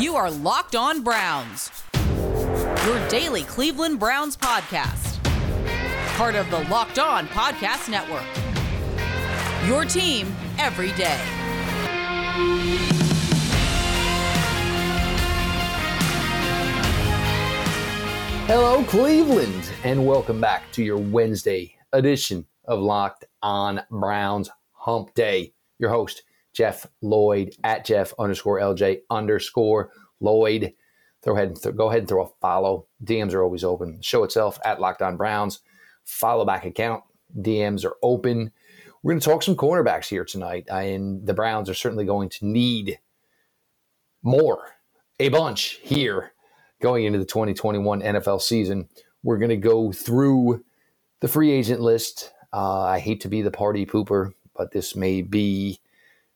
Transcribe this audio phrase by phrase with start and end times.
[0.00, 1.70] You are Locked On Browns,
[2.86, 5.22] your daily Cleveland Browns podcast.
[6.16, 8.24] Part of the Locked On Podcast Network.
[9.68, 11.20] Your team every day.
[18.46, 25.52] Hello, Cleveland, and welcome back to your Wednesday edition of Locked On Browns Hump Day.
[25.78, 26.22] Your host,
[26.52, 30.74] Jeff Lloyd at Jeff underscore LJ underscore Lloyd.
[31.22, 32.86] Throw ahead and th- go ahead and throw a follow.
[33.04, 34.00] DMs are always open.
[34.00, 35.60] Show itself at Locked On Browns.
[36.04, 37.04] Follow back account.
[37.36, 38.52] DMs are open.
[39.02, 42.46] We're going to talk some cornerbacks here tonight, and the Browns are certainly going to
[42.46, 42.98] need
[44.22, 44.74] more,
[45.18, 46.32] a bunch here
[46.82, 48.88] going into the 2021 NFL season.
[49.22, 50.64] We're going to go through
[51.20, 52.32] the free agent list.
[52.52, 55.80] Uh, I hate to be the party pooper, but this may be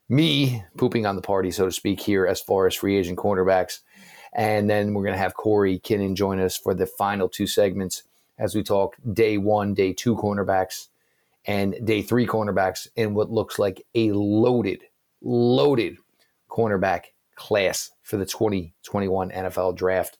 [0.08, 3.80] me pooping on the party, so to speak, here as far as free agent cornerbacks.
[4.32, 8.02] And then we're going to have Corey Kinnan join us for the final two segments
[8.38, 10.88] as we talk day one, day two cornerbacks,
[11.46, 14.82] and day three cornerbacks in what looks like a loaded,
[15.22, 15.96] loaded
[16.50, 17.04] cornerback
[17.36, 20.18] class for the 2021 NFL draft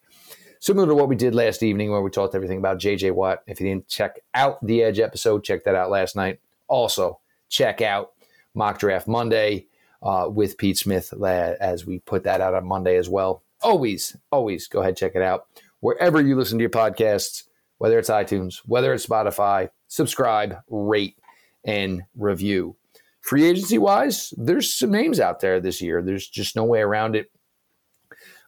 [0.64, 3.42] similar to what we did last evening where we talked everything about JJ Watt.
[3.46, 6.40] If you didn't check out the Edge episode, check that out last night.
[6.68, 8.12] Also, check out
[8.54, 9.66] Mock Draft Monday
[10.04, 13.42] uh, with Pete Smith as we put that out on Monday as well.
[13.62, 15.46] Always, always go ahead and check it out
[15.80, 17.44] wherever you listen to your podcasts,
[17.78, 19.68] whether it's iTunes, whether it's Spotify.
[19.88, 21.18] Subscribe, rate,
[21.64, 22.76] and review.
[23.20, 26.02] Free agency wise, there's some names out there this year.
[26.02, 27.30] There's just no way around it.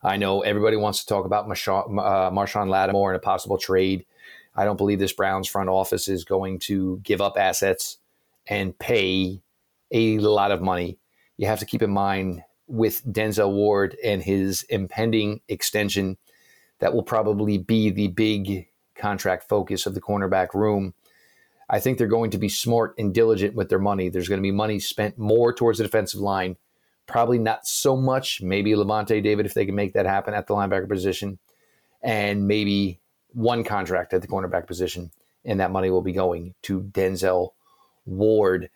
[0.03, 4.07] I know everybody wants to talk about Marshawn, uh, Marshon Lattimore and a possible trade.
[4.55, 7.99] I don't believe this Browns front office is going to give up assets
[8.47, 9.43] and pay
[9.91, 10.99] a lot of money.
[11.37, 16.17] You have to keep in mind with Denzel Ward and his impending extension,
[16.79, 20.95] that will probably be the big contract focus of the cornerback room.
[21.69, 24.09] I think they're going to be smart and diligent with their money.
[24.09, 26.57] There's going to be money spent more towards the defensive line
[27.07, 28.43] Probably not so much.
[28.43, 31.39] Maybe Lavonte David if they can make that happen at the linebacker position,
[32.03, 33.01] and maybe
[33.33, 35.13] one contract at the cornerback position,
[35.45, 37.51] and that money will be going to Denzel
[38.07, 38.71] Ward.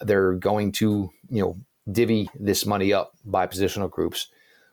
[0.00, 1.58] They're going to you know
[1.90, 4.28] divvy this money up by positional groups.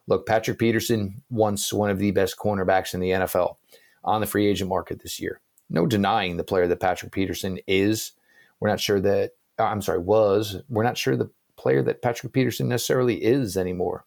[0.08, 3.56] Look, Patrick Peterson, once one of the best cornerbacks in the NFL
[4.04, 5.42] on the free agent market this year.
[5.70, 8.12] No denying the player that Patrick Peterson is.
[8.60, 10.58] We're not sure that, uh, I'm sorry, was.
[10.70, 14.06] We're not sure the player that Patrick Peterson necessarily is anymore.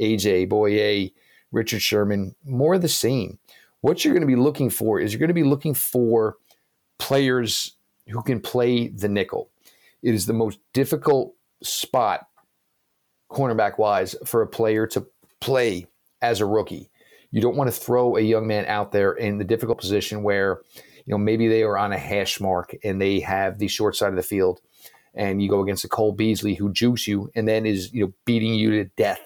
[0.00, 1.12] AJ, Bouye,
[1.50, 3.38] Richard Sherman, more of the same.
[3.80, 6.36] What you're going to be looking for is you're going to be looking for
[6.98, 7.76] players
[8.08, 9.50] who can play the nickel.
[10.02, 12.26] It is the most difficult spot,
[13.32, 15.06] cornerback wise, for a player to
[15.40, 15.86] play
[16.20, 16.90] as a rookie.
[17.30, 20.60] You don't want to throw a young man out there in the difficult position where,
[21.06, 24.10] you know, maybe they are on a hash mark and they have the short side
[24.10, 24.60] of the field
[25.14, 28.12] and you go against a Cole Beasley who jukes you and then is you know
[28.24, 29.20] beating you to death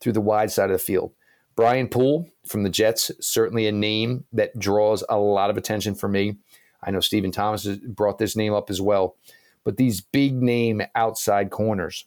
[0.00, 1.12] through the wide side of the field.
[1.56, 6.08] Brian Poole from the Jets, certainly a name that draws a lot of attention for
[6.08, 6.36] me.
[6.82, 9.16] I know Stephen Thomas has brought this name up as well.
[9.64, 12.04] But these big name outside corners,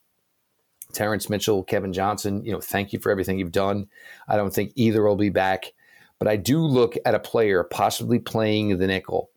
[0.93, 3.87] Terrance Mitchell, Kevin Johnson, you know, thank you for everything you've done.
[4.27, 5.73] I don't think either will be back.
[6.17, 9.29] But I do look at a player possibly playing the nickel.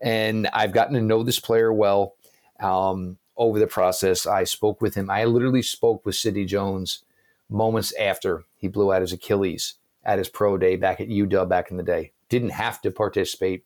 [0.00, 2.14] And I've gotten to know this player well.
[2.60, 4.26] Um, over the process.
[4.26, 5.10] I spoke with him.
[5.10, 7.04] I literally spoke with Sidney Jones
[7.48, 9.74] moments after he blew out his Achilles
[10.04, 12.12] at his pro day back at UW back in the day.
[12.28, 13.64] Didn't have to participate,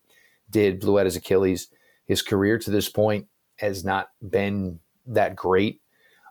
[0.50, 1.68] did, blew out his Achilles.
[2.06, 3.26] His career to this point
[3.56, 5.80] has not been that great.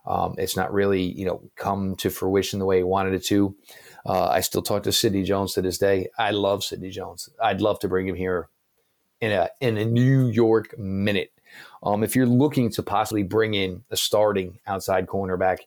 [0.06, 3.56] Um, it's not really, you know, come to fruition the way he wanted it to.
[4.06, 6.10] Uh, I still talk to Sidney Jones to this day.
[6.18, 7.30] I love Sidney Jones.
[7.42, 8.50] I'd love to bring him here
[9.22, 11.32] in a in a New York minute
[11.84, 15.60] um, if you're looking to possibly bring in a starting outside cornerback,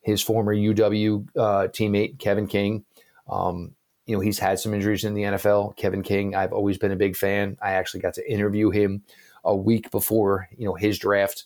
[0.00, 2.84] his former UW uh, teammate Kevin King,
[3.28, 3.74] um,
[4.06, 5.76] you know he's had some injuries in the NFL.
[5.76, 7.58] Kevin King, I've always been a big fan.
[7.60, 9.02] I actually got to interview him
[9.44, 11.44] a week before you know his draft.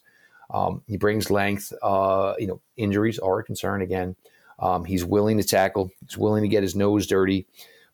[0.53, 1.73] Um, he brings length.
[1.83, 4.15] Uh, you know injuries are a concern again.
[4.59, 5.91] Um, he's willing to tackle.
[6.07, 7.47] He's willing to get his nose dirty.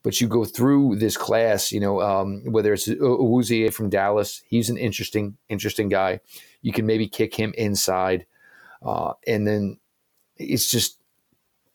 [0.03, 4.71] But you go through this class, you know, um, whether it's Awuzie from Dallas, he's
[4.71, 6.21] an interesting, interesting guy.
[6.63, 8.25] You can maybe kick him inside,
[8.83, 9.79] uh, and then
[10.37, 10.99] it's just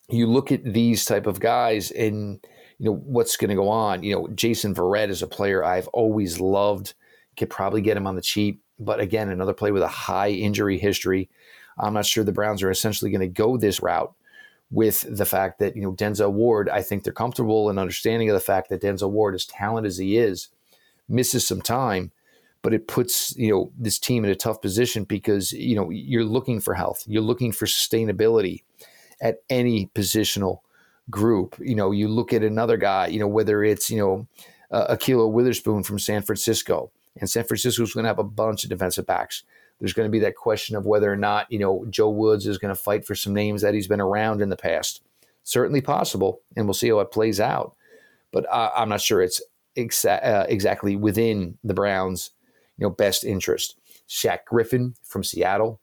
[0.10, 2.40] you look at these type of guys and
[2.80, 4.04] you know what's going to go on.
[4.04, 6.94] You know, Jason Verrett is a player I've always loved.
[7.36, 10.78] Could probably get him on the cheap, but again, another play with a high injury
[10.78, 11.30] history.
[11.78, 14.14] I'm not sure the Browns are essentially going to go this route
[14.72, 18.34] with the fact that, you know, Denzel Ward, I think they're comfortable and understanding of
[18.34, 20.50] the fact that Denzel Ward, as talented as he is,
[21.08, 22.12] misses some time,
[22.62, 26.24] but it puts, you know, this team in a tough position because, you know, you're
[26.24, 28.64] looking for health, you're looking for sustainability
[29.22, 30.60] at any positional
[31.10, 31.56] group.
[31.60, 34.28] You know, you look at another guy, you know, whether it's, you know,
[34.72, 38.70] uh, Ahkello Witherspoon from San Francisco, and San Francisco's going to have a bunch of
[38.70, 39.44] defensive backs.
[39.80, 42.58] There's going to be that question of whether or not, you know, Joe Woods is
[42.58, 45.02] going to fight for some names that he's been around in the past.
[45.44, 47.76] Certainly possible, and we'll see how it plays out.
[48.32, 49.42] But uh, I'm not sure it's
[49.76, 52.32] exa- uh, exactly within the Browns'
[52.78, 53.76] you know best interest.
[54.08, 55.82] Shaq Griffin from Seattle.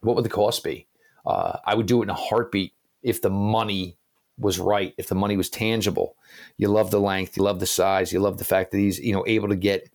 [0.00, 0.86] What would the cost be?
[1.26, 2.72] Uh, I would do it in a heartbeat
[3.02, 3.96] if the money
[4.38, 6.16] was right, if the money was tangible.
[6.56, 9.12] You love the length, you love the size, you love the fact that he's you
[9.12, 9.88] know able to get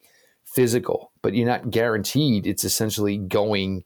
[0.53, 3.83] physical, but you're not guaranteed it's essentially going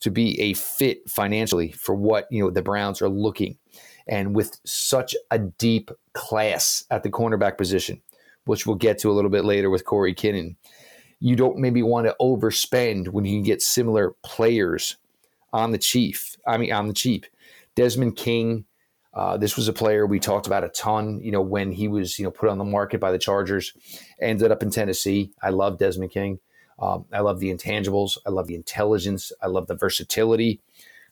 [0.00, 3.58] to be a fit financially for what you know the Browns are looking.
[4.06, 8.02] And with such a deep class at the cornerback position,
[8.44, 10.56] which we'll get to a little bit later with Corey Kinnan,
[11.20, 14.96] you don't maybe want to overspend when you can get similar players
[15.52, 16.36] on the chief.
[16.46, 17.26] I mean, on the cheap.
[17.76, 18.64] Desmond King,
[19.14, 21.20] uh, this was a player we talked about a ton.
[21.22, 23.72] You know, when he was you know put on the market by the Chargers,
[24.20, 25.32] ended up in Tennessee.
[25.42, 26.38] I love Desmond King.
[26.78, 28.16] Um, I love the intangibles.
[28.26, 29.30] I love the intelligence.
[29.42, 30.60] I love the versatility.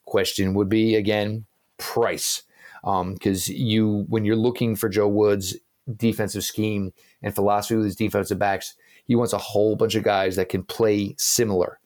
[0.04, 1.44] Question would be again
[1.76, 2.42] price,
[2.82, 5.56] because um, you when you're looking for Joe Woods'
[5.94, 6.92] defensive scheme
[7.22, 8.74] and philosophy with his defensive backs,
[9.04, 11.78] he wants a whole bunch of guys that can play similar,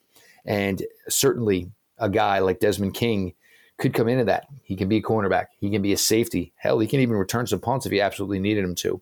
[0.45, 3.33] and certainly a guy like Desmond King
[3.77, 4.47] could come into that.
[4.63, 5.47] He can be a cornerback.
[5.59, 6.53] He can be a safety.
[6.55, 9.01] Hell, he can even return some punts if he absolutely needed him to.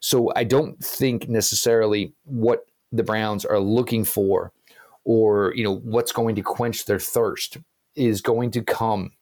[0.00, 4.52] So I don't think necessarily what the Browns are looking for
[5.04, 7.58] or, you know, what's going to quench their thirst
[7.94, 9.12] is going to come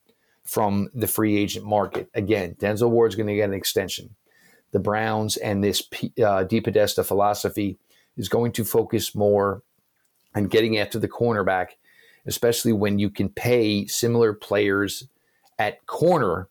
[0.45, 2.09] from the free agent market.
[2.15, 4.15] Again, Denzel Ward's going to get an extension.
[4.73, 7.79] The Browns and this uh, DePodesta philosophy
[8.17, 9.63] is going to focus more
[10.35, 11.69] on getting after the cornerback
[12.27, 15.09] especially when you can pay similar players
[15.59, 16.49] at corner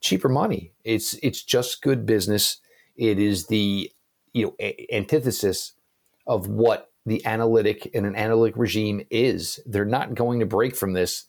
[0.00, 0.72] cheaper money.
[0.84, 2.58] It's it's just good business.
[2.96, 3.90] It is the
[4.32, 5.72] you know a- antithesis
[6.26, 9.60] of what the analytic and an analytic regime is.
[9.66, 11.26] They're not going to break from this,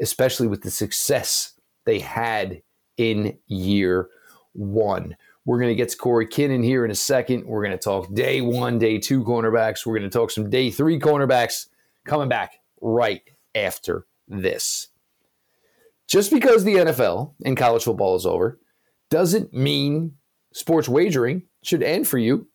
[0.00, 1.54] especially with the success
[1.84, 2.62] they had
[2.96, 4.08] in year
[4.52, 5.16] one.
[5.44, 7.46] We're going to get to Corey Kinnan here in a second.
[7.46, 9.84] We're going to talk day one, day two cornerbacks.
[9.84, 11.66] We're going to talk some day three cornerbacks
[12.04, 13.22] coming back right
[13.54, 14.88] after this.
[16.08, 18.58] Just because the NFL and college football is over
[19.10, 20.12] doesn't mean
[20.52, 22.48] sports wagering should end for you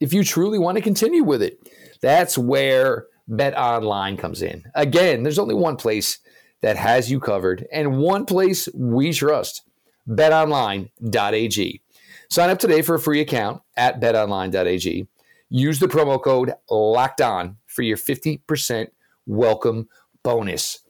[0.00, 1.58] if you truly want to continue with it.
[2.00, 4.64] That's where Bet Online comes in.
[4.74, 6.18] Again, there's only one place
[6.62, 9.62] that has you covered and one place we trust
[10.08, 11.80] betonline.ag.
[12.30, 15.06] Sign up today for a free account at betonline.ag.
[15.50, 18.88] Use the promo code locked on for your 50%
[19.26, 19.88] welcome
[20.22, 20.80] bonus.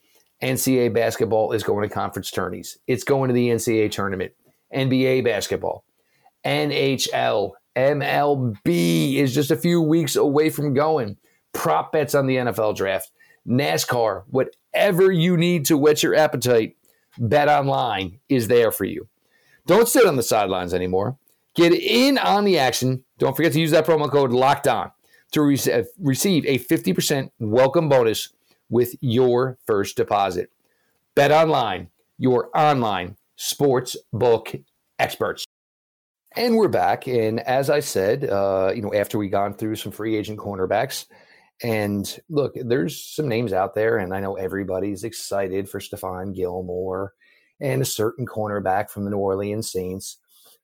[0.43, 2.79] NCAA basketball is going to conference tourneys.
[2.87, 4.33] It's going to the NCAA tournament.
[4.75, 5.85] NBA basketball,
[6.45, 11.17] NHL, MLB is just a few weeks away from going.
[11.53, 13.13] Prop bets on the NFL draft,
[13.49, 16.77] NASCAR, whatever you need to whet your appetite,
[17.19, 19.09] Bet Online is there for you.
[19.67, 21.17] Don't sit on the sidelines anymore.
[21.55, 23.05] Get in on the action.
[23.19, 24.91] Don't forget to use that promo code Locked On
[25.35, 28.33] to re- receive a 50% welcome bonus
[28.71, 30.51] with your first deposit.
[31.15, 34.55] Bet online, your online sports book
[34.99, 35.45] experts.
[36.37, 37.07] And we're back.
[37.07, 41.07] And as I said, uh, you know, after we gone through some free agent cornerbacks,
[41.63, 47.13] and look, there's some names out there, and I know everybody's excited for Stephon Gilmore
[47.61, 50.19] and a certain cornerback from the New Orleans Saints.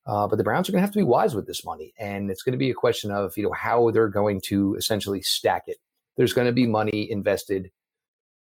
[0.07, 2.31] Uh, but the Browns are going to have to be wise with this money, and
[2.31, 5.65] it's going to be a question of you know how they're going to essentially stack
[5.67, 5.77] it.
[6.17, 7.71] There's going to be money invested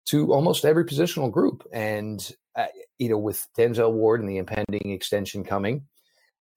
[0.06, 2.66] to almost every positional group, and uh,
[2.98, 5.86] you know with Denzel Ward and the impending extension coming,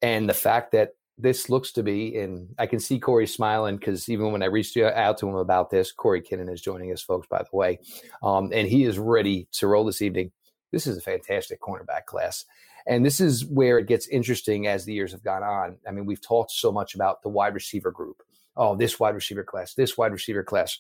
[0.02, 4.10] and the fact that this looks to be, and I can see Corey smiling because
[4.10, 7.28] even when I reached out to him about this, Corey Kinnan is joining us, folks,
[7.28, 7.80] by the way,
[8.24, 10.32] um, and he is ready to roll this evening.
[10.72, 12.46] This is a fantastic cornerback class.
[12.88, 15.78] And this is where it gets interesting as the years have gone on.
[15.88, 18.22] I mean, we've talked so much about the wide receiver group.
[18.56, 20.80] Oh, this wide receiver class, this wide receiver class.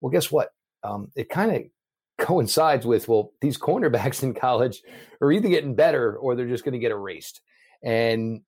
[0.00, 0.50] Well, guess what?
[0.82, 1.62] Um, it kind of
[2.24, 4.82] coincides with well, these cornerbacks in college
[5.20, 7.40] are either getting better or they're just going to get erased.
[7.82, 8.42] And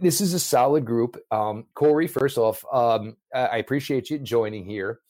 [0.00, 1.16] this is a solid group.
[1.30, 5.00] Um, Corey, first off, um, I appreciate you joining here.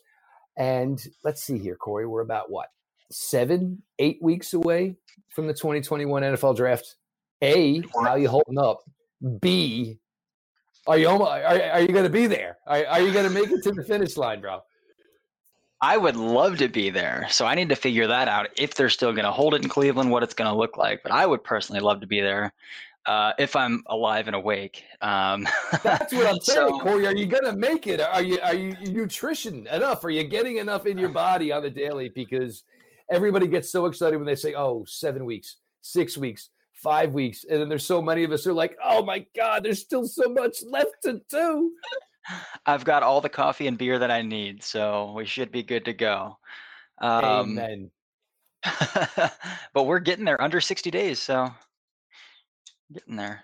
[0.57, 2.69] And let's see here, Corey, we're about what
[3.11, 4.97] seven, eight weeks away
[5.39, 6.97] from the 2021 NFL draft.
[7.43, 8.83] A, how are you holding up?
[9.39, 9.97] B,
[10.89, 12.59] are you are, are you going to be there?
[12.67, 14.63] Are, are you going to make it to the finish line, bro?
[15.81, 17.29] I would love to be there.
[17.31, 19.69] So I need to figure that out if they're still going to hold it in
[19.69, 21.05] Cleveland, what it's going to look like.
[21.05, 22.53] But I would personally love to be there
[23.07, 24.83] uh, if I'm alive and awake.
[25.03, 25.47] Um,
[25.85, 27.07] That's what I'm saying, so, Corey.
[27.07, 28.01] Are you going to make it?
[28.01, 30.03] Are you are you nutrition enough?
[30.03, 32.09] Are you getting enough in your body on the daily?
[32.09, 32.65] Because
[33.11, 37.61] everybody gets so excited when they say, "Oh, seven weeks, six weeks, five weeks," and
[37.61, 40.29] then there's so many of us who are like, "Oh my God, there's still so
[40.29, 41.73] much left to do."
[42.67, 45.85] I've got all the coffee and beer that I need, so we should be good
[45.87, 46.39] to go.
[47.01, 47.91] Um, Amen.
[49.73, 51.51] but we're getting there under 60 days, so
[52.93, 53.43] getting there.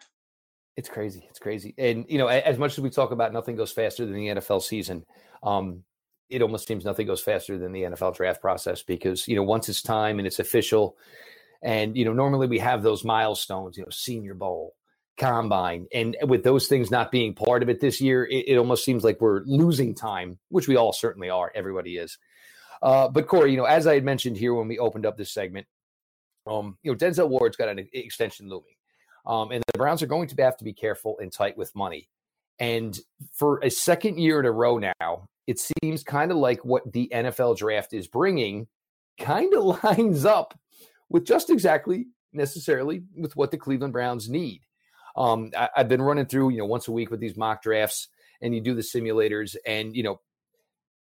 [0.76, 1.25] It's crazy.
[1.30, 1.75] It's crazy.
[1.78, 4.62] And you know, as much as we talk about nothing goes faster than the NFL
[4.62, 5.04] season,
[5.42, 5.85] um,
[6.31, 9.69] it almost seems nothing goes faster than the NFL draft process because you know once
[9.69, 10.97] it's time and it's official,
[11.62, 14.75] and you know normally we have those milestones, you know, Senior Bowl,
[15.16, 18.85] combine and with those things not being part of it this year it, it, almost
[18.85, 22.19] seems like we're losing time which we all certainly are everybody is.
[22.83, 25.33] Uh, but corey you know as i had mentioned here when we opened up this
[25.33, 25.69] segment
[26.49, 28.75] um, you know denzel ward's got an extension looming
[29.26, 32.09] um, and the browns are going to have to be careful and tight with money.
[32.59, 32.99] And
[33.33, 37.10] for a second year in a row now it seems kind of like what the
[37.14, 38.66] nfl draft is bringing
[39.18, 40.58] kind of lines up
[41.08, 44.60] with just exactly necessarily with what the cleveland browns need
[45.16, 48.08] um, I, have been running through, you know, once a week with these mock drafts,
[48.40, 50.20] and you do the simulators, and you know,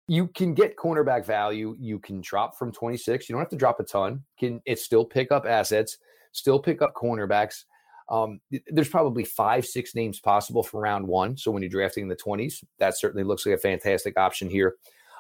[0.07, 1.75] you can get cornerback value.
[1.79, 3.29] You can drop from 26.
[3.29, 4.23] You don't have to drop a ton.
[4.39, 5.97] Can it still pick up assets?
[6.33, 7.65] Still pick up cornerbacks.
[8.09, 11.37] Um, there's probably five, six names possible for round one.
[11.37, 14.75] So when you're drafting in the 20s, that certainly looks like a fantastic option here.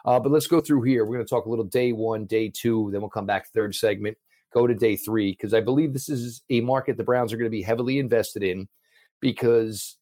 [0.04, 1.04] Uh, but let's go through here.
[1.04, 3.74] We're going to talk a little day one, day two, then we'll come back third
[3.74, 4.18] segment
[4.54, 7.50] go to day three because I believe this is a market the Browns are going
[7.50, 8.68] to be heavily invested in
[9.20, 9.96] because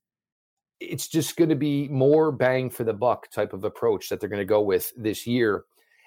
[0.78, 4.28] it's just going to be more bang for the buck type of approach that they're
[4.28, 5.64] going to go with this year.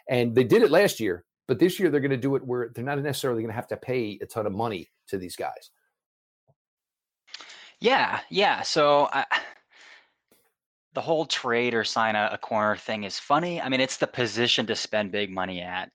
[0.08, 2.70] And they did it last year, but this year they're going to do it where
[2.74, 5.72] they're not necessarily going to have to pay a ton of money to these guys.
[7.80, 8.62] Yeah, yeah.
[8.62, 9.26] So I,
[10.94, 13.62] the whole trade or sign a, a corner thing is funny.
[13.62, 15.92] I mean, it's the position to spend big money at.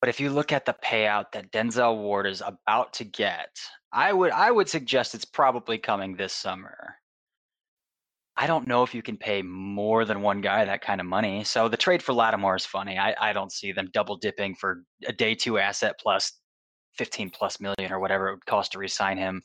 [0.00, 3.50] But if you look at the payout that Denzel Ward is about to get,
[3.92, 6.96] I would I would suggest it's probably coming this summer.
[8.36, 11.42] I don't know if you can pay more than one guy that kind of money.
[11.42, 12.96] So the trade for Lattimore is funny.
[12.96, 16.32] I, I don't see them double dipping for a day two asset plus
[16.98, 19.42] 15 plus million or whatever it would cost to resign him.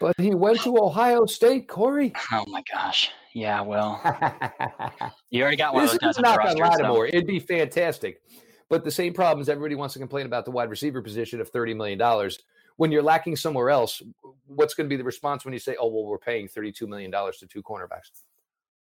[0.00, 2.12] But he went to Ohio State, Corey.
[2.32, 3.10] Oh my gosh.
[3.32, 4.00] Yeah, well,
[5.30, 6.82] you already got one this of those guys on the roster.
[6.82, 7.08] Lattimore.
[7.08, 7.16] So.
[7.16, 8.20] It'd be fantastic.
[8.68, 11.76] But the same problems everybody wants to complain about the wide receiver position of $30
[11.76, 12.30] million.
[12.76, 14.02] When you're lacking somewhere else,
[14.46, 17.10] what's going to be the response when you say, oh, well, we're paying $32 million
[17.10, 18.10] to two cornerbacks?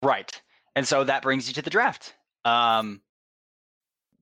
[0.03, 0.31] Right.
[0.77, 2.15] And so that brings you to the draft.
[2.45, 3.01] Um,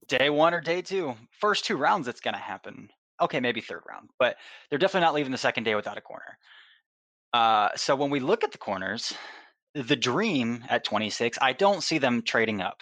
[0.07, 2.89] day one or day two, first two rounds, it's going to happen.
[3.21, 4.37] Okay, maybe third round, but
[4.69, 6.37] they're definitely not leaving the second day without a corner.
[7.33, 9.13] Uh, so when we look at the corners,
[9.73, 12.81] the dream at 26, I don't see them trading up.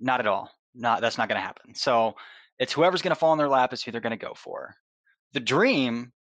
[0.00, 1.74] Not at all not that's not going to happen.
[1.74, 2.14] So
[2.58, 4.74] it's whoever's going to fall in their lap is who they're going to go for.
[5.32, 6.12] The dream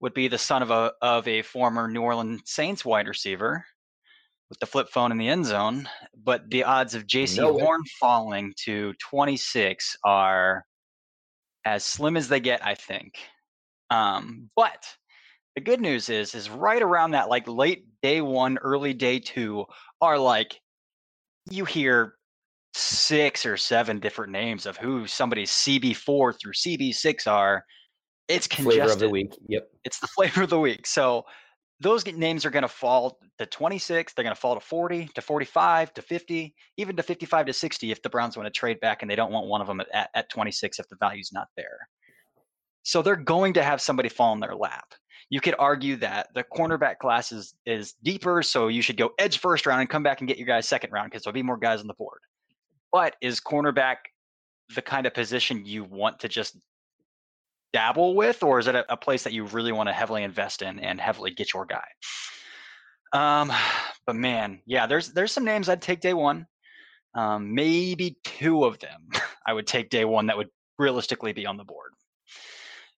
[0.00, 3.64] would be the son of a of a former New Orleans Saints wide receiver
[4.50, 5.88] with the flip phone in the end zone,
[6.22, 10.64] but the odds of Jaycee no Horn falling to 26 are
[11.64, 13.14] as slim as they get, I think.
[13.88, 14.84] Um, but
[15.54, 19.64] the good news is, is right around that like late day one, early day two
[20.00, 20.60] are like
[21.50, 22.14] you hear
[22.74, 27.64] six or seven different names of who somebody's CB4 through CB6 are,
[28.28, 28.80] it's congested.
[28.80, 29.36] Flavor of the week.
[29.48, 29.68] Yep.
[29.84, 30.86] It's the flavor of the week.
[30.86, 31.24] So
[31.80, 34.12] those names are going to fall to 26.
[34.12, 37.90] They're going to fall to 40, to 45, to 50, even to 55 to 60
[37.90, 40.10] if the Browns want to trade back and they don't want one of them at,
[40.14, 41.88] at 26 if the value's not there.
[42.82, 44.84] So they're going to have somebody fall in their lap.
[45.30, 49.38] You could argue that the cornerback class is, is deeper, so you should go edge
[49.38, 51.56] first round and come back and get your guys second round because there'll be more
[51.56, 52.20] guys on the board.
[52.92, 53.96] But is cornerback
[54.74, 56.56] the kind of position you want to just
[57.72, 60.62] dabble with, or is it a, a place that you really want to heavily invest
[60.62, 61.84] in and heavily get your guy?
[63.12, 63.52] Um,
[64.06, 66.46] but man, yeah, there's there's some names I'd take day one.
[67.14, 69.08] Um, maybe two of them
[69.46, 71.92] I would take day one that would realistically be on the board.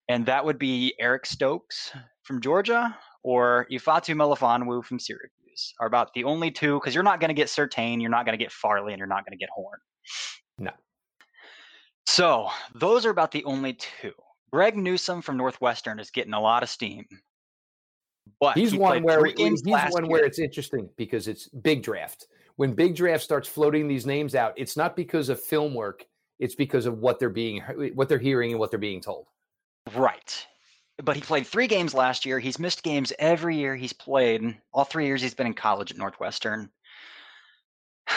[0.08, 6.12] And that would be Eric Stokes from Georgia or Ifeatu Melifonwu from Syracuse are about
[6.14, 8.52] the only two because you're not going to get Surtain, you're not going to get
[8.52, 9.78] Farley, and you're not going to get Horn.
[10.58, 10.70] No.
[12.06, 14.12] So those are about the only two.
[14.52, 17.04] Greg Newsome from Northwestern is getting a lot of steam.
[18.40, 20.10] But he's he one where he's one year.
[20.10, 22.26] where it's interesting because it's big draft.
[22.56, 26.06] When big draft starts floating these names out, it's not because of film work;
[26.38, 27.62] it's because of what they're being,
[27.94, 29.26] what they're hearing, and what they're being told.
[29.94, 30.46] Right.
[31.02, 32.38] But he played three games last year.
[32.38, 34.56] He's missed games every year he's played.
[34.72, 36.70] All three years he's been in college at Northwestern.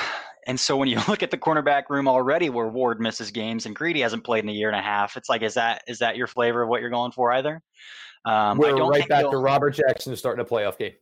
[0.47, 3.75] And so when you look at the cornerback room already, where Ward misses games and
[3.75, 6.15] Greedy hasn't played in a year and a half, it's like, is that is that
[6.15, 7.61] your flavor of what you're going for either?
[8.25, 10.93] Um, We're right back to Robert Jackson starting a playoff game.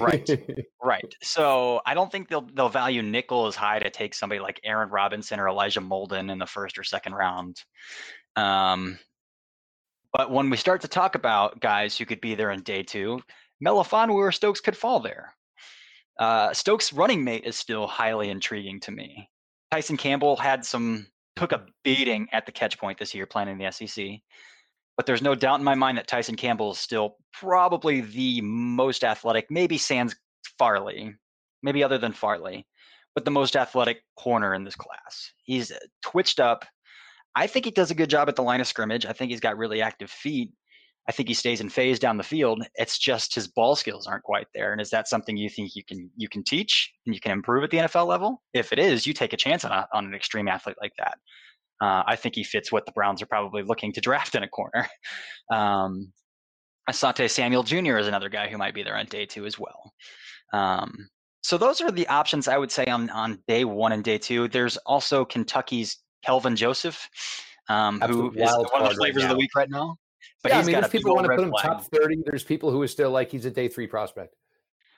[0.00, 0.28] right,
[0.82, 1.14] right.
[1.22, 4.88] So I don't think they'll they'll value nickel as high to take somebody like Aaron
[4.88, 7.62] Robinson or Elijah Molden in the first or second round.
[8.36, 8.98] Um,
[10.12, 13.20] but when we start to talk about guys who could be there in day two,
[13.64, 15.34] Melifonwu or Stokes could fall there.
[16.18, 19.30] Uh, Stokes' running mate is still highly intriguing to me.
[19.70, 23.58] Tyson Campbell had some took a beating at the catch point this year playing in
[23.58, 24.06] the SEC,
[24.96, 29.04] but there's no doubt in my mind that Tyson Campbell is still probably the most
[29.04, 30.14] athletic, maybe sans
[30.58, 31.14] Farley,
[31.62, 32.66] maybe other than Farley,
[33.14, 35.32] but the most athletic corner in this class.
[35.42, 36.64] He's twitched up.
[37.36, 39.06] I think he does a good job at the line of scrimmage.
[39.06, 40.52] I think he's got really active feet.
[41.08, 42.62] I think he stays in phase down the field.
[42.74, 44.72] It's just his ball skills aren't quite there.
[44.72, 47.64] And is that something you think you can you can teach and you can improve
[47.64, 48.42] at the NFL level?
[48.52, 51.18] If it is, you take a chance on a, on an extreme athlete like that.
[51.80, 54.48] Uh, I think he fits what the Browns are probably looking to draft in a
[54.48, 54.86] corner.
[55.52, 56.12] Um,
[56.88, 57.98] Asante Samuel Jr.
[57.98, 59.92] is another guy who might be there on day two as well.
[60.52, 61.08] Um,
[61.42, 64.46] so those are the options I would say on on day one and day two.
[64.46, 67.08] There's also Kentucky's Kelvin Joseph,
[67.68, 69.96] um, who is one of the flavors right of the week right now.
[70.42, 71.64] But yeah, I mean, there's people want to put him flag.
[71.64, 72.22] top 30.
[72.24, 74.36] There's people who are still like he's a day three prospect.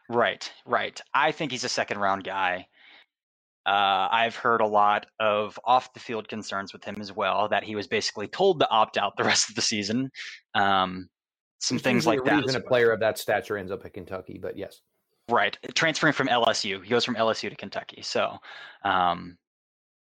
[0.09, 1.01] Right, right.
[1.15, 2.67] I think he's a second round guy.
[3.65, 7.63] Uh, I've heard a lot of off the field concerns with him as well, that
[7.63, 10.11] he was basically told to opt out the rest of the season.
[10.55, 11.09] Um,
[11.61, 12.43] some it's things like that.
[12.43, 14.81] Even a player of that stature ends up at Kentucky, but yes.
[15.29, 15.57] Right.
[15.75, 16.83] Transferring from LSU.
[16.83, 18.03] He goes from LSU to Kentucky.
[18.03, 18.37] So,
[18.85, 19.39] um,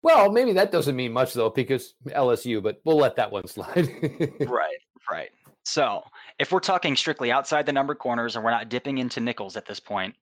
[0.07, 3.89] well, maybe that doesn't mean much though, because LSU, but we'll let that one slide.
[4.47, 4.77] right.
[5.11, 5.31] Right.
[5.65, 6.01] So
[6.39, 9.65] if we're talking strictly outside the number corners and we're not dipping into nickels at
[9.65, 10.15] this point,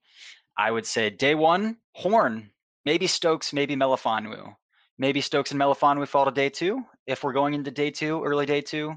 [0.58, 2.50] I would say day one, Horn,
[2.84, 4.56] maybe Stokes, maybe Melifonwu.
[4.98, 6.84] Maybe Stokes and Melifonwu fall to day two.
[7.06, 8.96] If we're going into day two, early day two,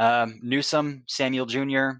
[0.00, 1.90] um, Newsome, Samuel Jr.,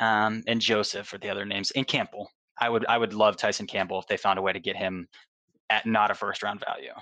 [0.00, 2.28] um, and Joseph are the other names, and Campbell.
[2.60, 5.06] I would I would love Tyson Campbell if they found a way to get him
[5.70, 6.92] at not a first round value.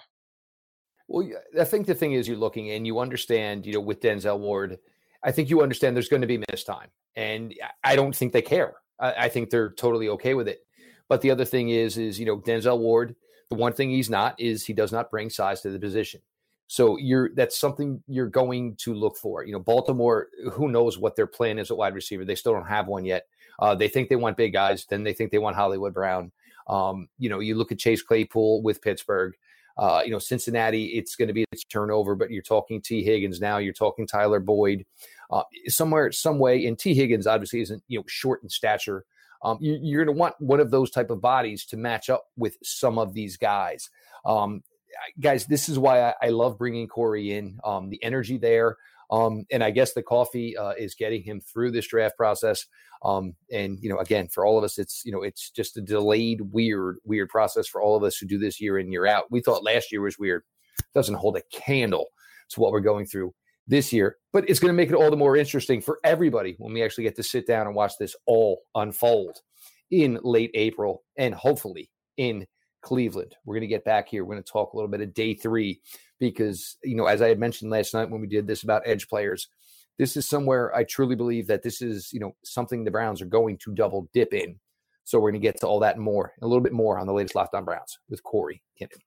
[1.09, 4.38] Well, I think the thing is you're looking and you understand, you know, with Denzel
[4.38, 4.79] Ward–
[5.27, 6.88] I think you understand there's going to be missed time.
[7.16, 8.75] And I don't think they care.
[9.01, 10.61] I, I, think they're totally okay with it.
[11.09, 13.16] But the other thing is, is, you know, Denzel Ward,
[13.49, 16.21] the one thing he's not is he does not bring size to the position.
[16.69, 19.45] So you're that's something you're going to look for.
[19.45, 22.25] You know, Baltimore, who knows what their plan is at wide receiver?
[22.25, 23.27] They still don't have one yet.
[23.59, 26.33] Uh, they think they want big guys, then they think they want Hollywood Brown.
[26.66, 29.35] Um, you know, you look at Chase Claypool with Pittsburgh.
[29.79, 33.41] Uh, you know, Cincinnati, it's going to be its turnover, but you're talking Tee Higgins
[33.41, 33.59] now.
[33.59, 34.87] You're talking Tyler Boyd.
[35.31, 39.05] Uh, somewhere, some way, and Tee Higgins obviously isn't you know short in stature.
[39.43, 42.27] Um, you, are going to want one of those type of bodies to match up
[42.37, 43.91] with some of these guys.
[44.25, 44.62] Um,
[45.21, 47.59] guys, this is why I, I love bringing Corey in.
[47.65, 48.77] Um, the energy there.
[49.11, 52.66] Um, and I guess the coffee uh, is getting him through this draft process.
[53.05, 55.81] Um, and you know, again, for all of us, it's you know, it's just a
[55.81, 59.25] delayed, weird, weird process for all of us who do this year in year out.
[59.31, 60.42] We thought last year was weird.
[60.95, 62.07] Doesn't hold a candle
[62.51, 63.35] to what we're going through
[63.66, 66.73] this year, but it's going to make it all the more interesting for everybody when
[66.73, 69.40] we actually get to sit down and watch this all unfold
[69.90, 72.47] in late April and hopefully in
[72.83, 73.35] Cleveland.
[73.45, 74.25] We're going to get back here.
[74.25, 75.81] We're going to talk a little bit of day three
[76.18, 79.09] because, you know, as I had mentioned last night when we did this about edge
[79.09, 79.48] players,
[79.98, 83.26] this is somewhere I truly believe that this is, you know, something the Browns are
[83.26, 84.59] going to double dip in.
[85.05, 87.07] So we're going to get to all that and more, a little bit more on
[87.07, 89.00] the latest Locked On Browns with Corey Kinnan.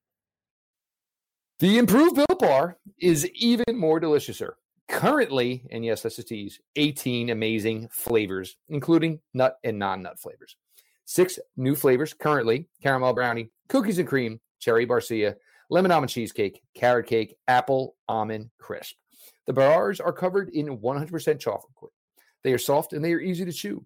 [1.59, 4.53] The improved Built Bar is even more deliciouser.
[4.87, 10.55] Currently, and yes, that's a tease, 18 amazing flavors, including nut and non nut flavors.
[11.05, 15.35] Six new flavors currently caramel brownie, cookies and cream, cherry barcia,
[15.69, 18.95] lemon almond cheesecake, carrot cake, apple almond crisp.
[19.47, 21.91] The bars are covered in 100% chocolate.
[22.43, 23.84] They are soft and they are easy to chew.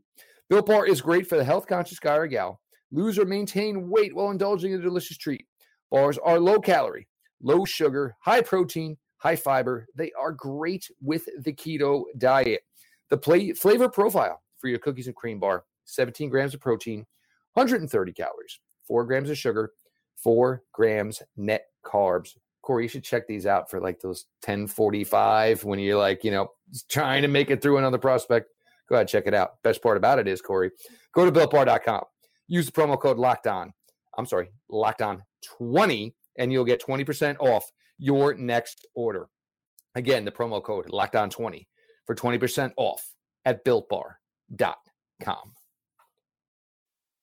[0.49, 2.59] Built Bar is great for the health conscious guy or gal.
[2.91, 5.45] Lose or maintain weight while indulging in a delicious treat.
[5.89, 7.07] Bars are low calorie,
[7.41, 9.87] low sugar, high protein, high fiber.
[9.95, 12.61] They are great with the keto diet.
[13.09, 17.05] The play, flavor profile for your cookies and cream bar 17 grams of protein,
[17.53, 19.71] 130 calories, 4 grams of sugar,
[20.17, 25.79] 4 grams net carbs Corey, you should check these out for like those 1045 when
[25.79, 26.47] you're like, you know,
[26.89, 28.49] trying to make it through another prospect.
[28.87, 29.61] Go ahead, check it out.
[29.63, 30.71] Best part about it is, Corey,
[31.13, 32.03] go to builtbar.com.
[32.47, 33.73] Use the promo code locked on.
[34.17, 35.23] I'm sorry, locked on
[35.57, 39.27] 20, and you'll get 20% off your next order.
[39.95, 41.67] Again, the promo code locked on 20
[42.05, 43.11] for 20% off
[43.43, 45.53] at builtbar.com.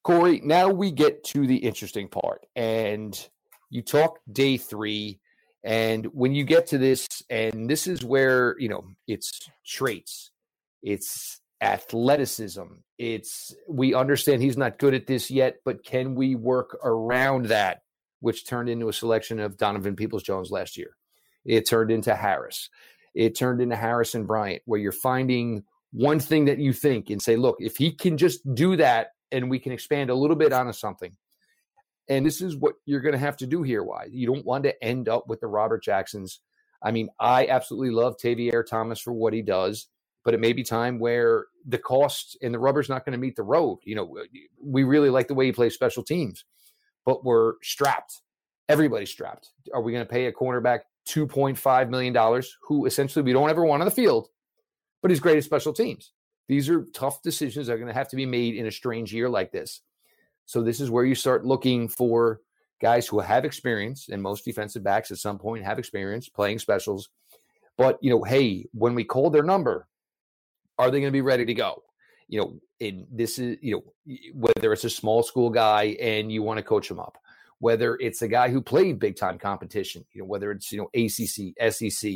[0.03, 2.47] Corey, now we get to the interesting part.
[2.57, 3.29] And
[3.71, 5.21] you talk day three.
[5.63, 10.31] And when you get to this, and this is where, you know, it's traits,
[10.83, 12.63] it's athleticism,
[12.99, 17.83] it's we understand he's not good at this yet, but can we work around that,
[18.21, 20.97] which turned into a selection of Donovan Peoples Jones last year?
[21.45, 22.71] It turned into Harris.
[23.15, 27.37] It turned into Harrison Bryant, where you're finding one thing that you think and say,
[27.37, 30.73] look, if he can just do that and we can expand a little bit onto
[30.73, 31.17] something.
[32.11, 33.85] And this is what you're going to have to do here.
[33.85, 34.09] Why?
[34.11, 36.41] You don't want to end up with the Robert Jacksons.
[36.83, 39.87] I mean, I absolutely love Tavierre Thomas for what he does,
[40.25, 43.37] but it may be time where the cost and the rubber's not going to meet
[43.37, 43.79] the road.
[43.85, 44.17] You know,
[44.63, 46.45] we really like the way he plays special teams,
[47.07, 48.23] but we're strapped.
[48.69, 49.51] Everybody's strapped.
[49.73, 53.83] Are we going to pay a cornerback $2.5 million who essentially we don't ever want
[53.83, 54.29] on the field,
[55.01, 56.13] but he's great at special teams?
[56.49, 59.15] These are tough decisions that are going to have to be made in a strange
[59.15, 59.83] year like this.
[60.47, 62.41] So this is where you start looking for
[62.81, 67.09] guys who have experience, and most defensive backs at some point have experience playing specials.
[67.77, 69.87] But you know, hey, when we call their number,
[70.79, 71.83] are they going to be ready to go?
[72.29, 73.75] You know, and this is you
[74.07, 77.19] know whether it's a small school guy and you want to coach him up,
[77.59, 80.91] whether it's a guy who played big time competition, you know, whether it's you know
[80.95, 82.11] ACC, SEC,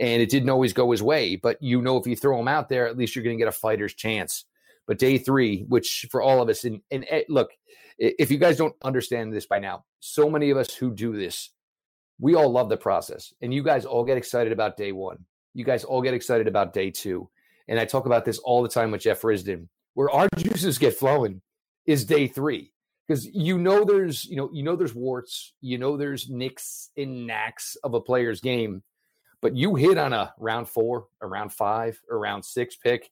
[0.00, 1.36] and it didn't always go his way.
[1.36, 3.48] But you know, if you throw him out there, at least you're going to get
[3.48, 4.44] a fighter's chance.
[4.86, 7.50] But day three, which for all of us, and, and eh, look,
[7.98, 11.50] if you guys don't understand this by now, so many of us who do this,
[12.18, 15.18] we all love the process, and you guys all get excited about day one.
[15.54, 17.28] You guys all get excited about day two,
[17.68, 19.68] and I talk about this all the time with Jeff Risdon.
[19.94, 21.42] Where our juices get flowing
[21.86, 22.72] is day three
[23.06, 27.26] because you know there's you know you know there's warts, you know there's nicks and
[27.26, 28.82] knacks of a player's game
[29.42, 33.10] but you hit on a round four, a round five, or round six pick.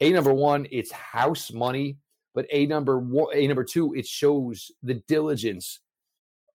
[0.00, 1.98] A number one, it's house money,
[2.34, 5.80] but a number one, a number two, it shows the diligence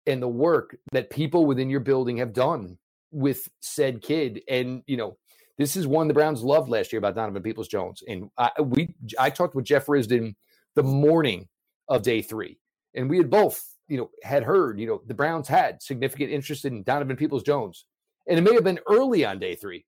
[0.06, 2.78] and the work that people within your building have done
[3.12, 4.42] with said kid.
[4.48, 5.16] And you know,
[5.58, 8.02] this is one the Browns loved last year about Donovan Peoples Jones.
[8.06, 10.34] And I, we, I talked with Jeff Risdon
[10.74, 11.48] the morning
[11.88, 12.58] of day three,
[12.94, 16.64] and we had both, you know, had heard, you know, the Browns had significant interest
[16.64, 17.84] in Donovan Peoples Jones
[18.30, 19.84] and it may have been early on day three,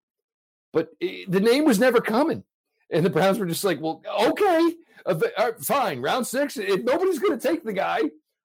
[0.72, 2.42] but it, the name was never coming.
[2.92, 4.74] And the Browns were just like, well, okay,
[5.06, 6.56] uh, uh, fine, round six.
[6.56, 8.02] If nobody's going to take the guy,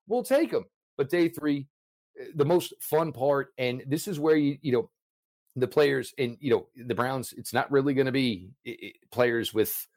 [0.07, 0.65] we'll take him.
[0.97, 1.67] But day three,
[2.19, 4.89] uh, the most fun part, and this is where you, you know,
[5.55, 7.33] the players and you know the Browns.
[7.35, 8.49] It's not really going to be
[9.11, 9.87] players with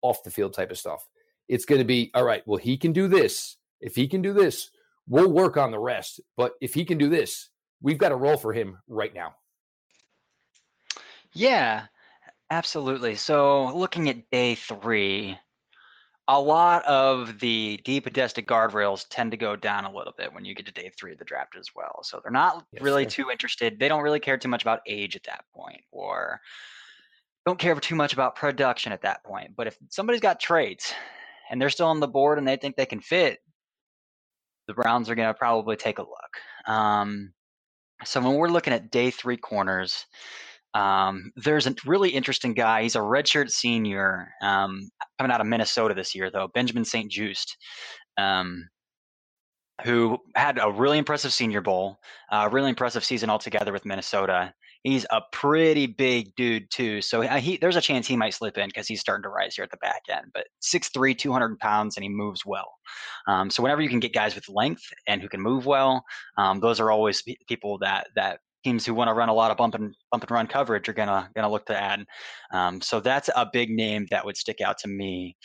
[0.00, 1.06] off the field type of stuff.
[1.48, 2.42] It's going to be all right.
[2.46, 3.56] Well, he can do this.
[3.80, 4.70] If he can do this,
[5.06, 6.20] we'll work on the rest.
[6.36, 7.50] But if he can do this,
[7.82, 9.34] we've got a role for him right now.
[11.32, 11.86] Yeah,
[12.50, 13.14] absolutely.
[13.14, 15.38] So looking at day three,
[16.28, 20.44] a lot of the deep pedestrian guardrails tend to go down a little bit when
[20.44, 22.00] you get to day three of the draft as well.
[22.02, 23.10] So they're not yes, really sir.
[23.10, 23.78] too interested.
[23.78, 26.40] They don't really care too much about age at that point, or
[27.46, 29.52] don't care too much about production at that point.
[29.56, 30.92] But if somebody's got traits
[31.50, 33.38] and they're still on the board and they think they can fit,
[34.66, 36.66] the Browns are going to probably take a look.
[36.66, 37.32] Um,
[38.04, 40.04] so when we're looking at day three corners,
[40.78, 42.82] um, there's a really interesting guy.
[42.84, 44.88] He's a redshirt senior um,
[45.18, 47.56] coming out of Minnesota this year, though, Benjamin St-Juste,
[48.16, 48.68] um,
[49.84, 51.98] who had a really impressive Senior Bowl,
[52.30, 54.54] a really impressive season altogether with Minnesota.
[54.84, 58.56] He's a pretty big dude too, so uh, he, there's a chance he might slip
[58.56, 60.26] in because he's starting to rise here at the back end.
[60.32, 62.72] But 6'3", 200 pounds, and he moves well.
[63.26, 66.04] Um, so whenever you can get guys with length and who can move well,
[66.36, 69.56] um, those are always people that that teams who want to run a lot of
[69.56, 72.04] bump and bump and run coverage are gonna gonna look to add.
[72.52, 75.36] Um, so that's a big name that would stick out to me.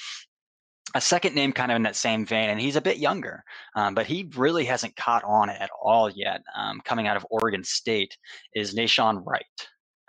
[0.96, 3.44] A second name, kind of in that same vein, and he's a bit younger,
[3.76, 6.42] um, but he really hasn't caught on at all yet.
[6.56, 8.16] Um, coming out of Oregon State
[8.54, 9.44] is Nahshon Wright.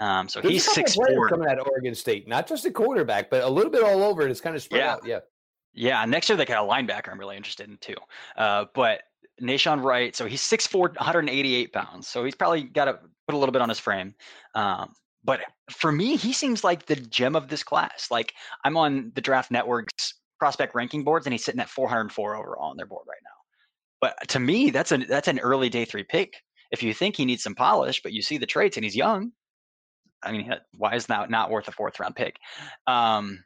[0.00, 1.28] Um, so There's he's six four.
[1.28, 4.28] Coming out of Oregon State, not just a quarterback, but a little bit all over.
[4.28, 4.92] It's kind of spread yeah.
[4.92, 5.06] out.
[5.06, 5.20] Yeah.
[5.76, 7.10] Yeah, next year they got a linebacker.
[7.10, 7.96] I'm really interested in too.
[8.36, 9.02] Uh, but
[9.40, 12.08] Nahshon Wright, so he's 6'4", 188 pounds.
[12.08, 14.14] So he's probably got to put a little bit on his frame.
[14.54, 14.92] Um,
[15.24, 18.08] but for me, he seems like the gem of this class.
[18.10, 22.70] Like I'm on the Draft Network's prospect ranking boards, and he's sitting at 404 overall
[22.70, 23.30] on their board right now.
[24.00, 26.34] But to me, that's a that's an early day three pick.
[26.70, 29.32] if you think he needs some polish, but you see the traits and he's young,
[30.22, 32.36] I mean, why is that not worth a fourth round pick?
[32.86, 33.44] Um,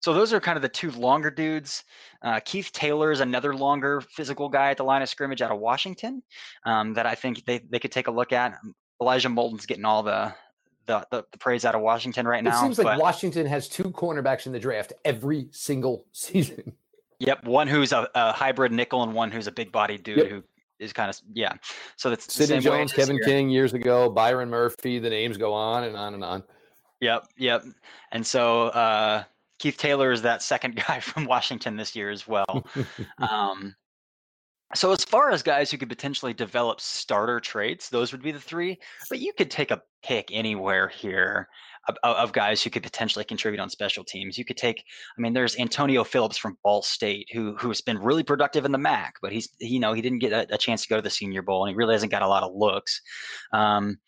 [0.00, 1.84] so those are kind of the two longer dudes.
[2.22, 5.58] Uh, Keith Taylor is another longer physical guy at the line of scrimmage out of
[5.58, 6.22] Washington
[6.64, 8.58] um, that I think they, they could take a look at.
[9.00, 10.34] Elijah Molden's getting all the
[10.86, 12.58] the, the, the praise out of Washington right now.
[12.58, 16.72] It seems like Washington has two cornerbacks in the draft every single season.
[17.20, 20.28] Yep, one who's a, a hybrid nickel and one who's a big body dude yep.
[20.28, 20.42] who
[20.78, 21.52] is kind of yeah.
[21.96, 23.24] So that's Sidney Jones, Kevin year.
[23.24, 24.98] King years ago, Byron Murphy.
[24.98, 26.42] The names go on and on and on.
[27.00, 27.64] Yep, yep.
[28.12, 29.24] And so uh,
[29.60, 32.66] Keith Taylor is that second guy from Washington this year as well.
[33.18, 33.76] um,
[34.74, 38.40] so as far as guys who could potentially develop starter traits, those would be the
[38.40, 38.78] three.
[39.08, 41.48] But you could take a pick anywhere here
[42.02, 44.38] of, of, guys who could potentially contribute on special teams.
[44.38, 44.82] You could take,
[45.16, 48.78] I mean, there's Antonio Phillips from Ball State who who's been really productive in the
[48.78, 51.10] MAC, but he's you know he didn't get a, a chance to go to the
[51.10, 53.00] Senior Bowl and he really hasn't got a lot of looks.
[53.52, 53.98] Um,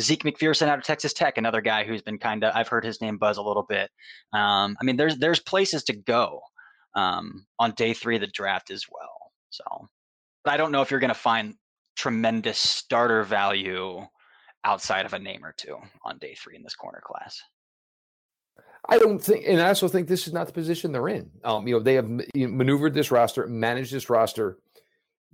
[0.00, 3.00] Zech McPhearson out of Texas Tech, another guy who's been kind of I've heard his
[3.00, 3.90] name buzz a little bit.
[4.32, 6.40] Um, I mean, there's there's places to go
[6.94, 9.32] um, on day three of the draft as well.
[9.50, 9.64] So
[10.44, 11.54] but I don't know if you're going to find
[11.96, 14.04] tremendous starter value
[14.64, 17.42] outside of a name or two on day three in this corner class.
[18.88, 21.30] I don't think, and I also think this is not the position they're in.
[21.44, 24.58] Um, you know, they have maneuvered this roster, managed this roster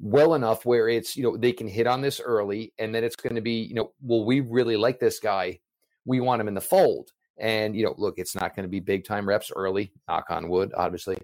[0.00, 3.16] well enough where it's you know they can hit on this early, and then it's
[3.16, 5.60] going to be you know, well, we really like this guy,
[6.04, 8.80] we want him in the fold, and you know, look, it's not going to be
[8.80, 9.92] big time reps early.
[10.08, 11.16] Knock on wood, obviously.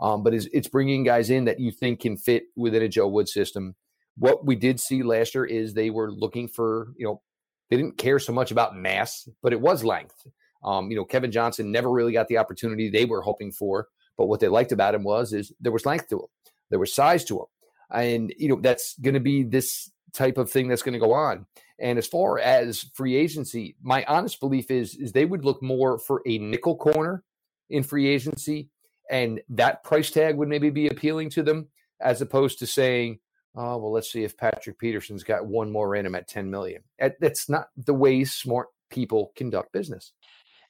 [0.00, 3.08] Um, but it's, it's bringing guys in that you think can fit within a Joe
[3.08, 3.74] Wood system.
[4.18, 7.22] What we did see last year is they were looking for, you know,
[7.70, 10.26] they didn't care so much about mass, but it was length.
[10.64, 14.26] Um, you know, Kevin Johnson never really got the opportunity they were hoping for, but
[14.26, 16.28] what they liked about him was is there was length to him,
[16.70, 17.46] there was size to him,
[17.92, 21.12] and you know that's going to be this type of thing that's going to go
[21.12, 21.46] on.
[21.78, 25.98] And as far as free agency, my honest belief is is they would look more
[25.98, 27.22] for a nickel corner
[27.68, 28.70] in free agency
[29.10, 31.68] and that price tag would maybe be appealing to them
[32.00, 33.18] as opposed to saying,
[33.56, 36.82] oh, well, let's see if Patrick Peterson's got one more in him at 10 million.
[37.20, 40.12] That's not the way smart people conduct business.